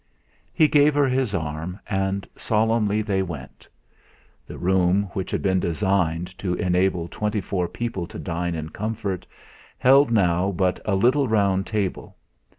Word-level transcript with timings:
He 0.51 0.67
gave 0.67 0.95
her 0.95 1.05
his 1.07 1.35
arm, 1.35 1.79
and 1.87 2.27
solemnly 2.35 3.03
they 3.03 3.21
went. 3.21 3.67
The 4.47 4.57
room, 4.57 5.11
which 5.13 5.29
had 5.29 5.43
been 5.43 5.59
designed 5.59 6.35
to 6.39 6.55
enable 6.55 7.07
twenty 7.07 7.39
four 7.39 7.67
people 7.67 8.07
to 8.07 8.17
dine 8.17 8.55
in 8.55 8.69
comfort, 8.69 9.27
held 9.77 10.09
now 10.11 10.51
but 10.53 10.79
a 10.85 10.95
little 10.95 11.27
round 11.27 11.67
table. 11.67 12.17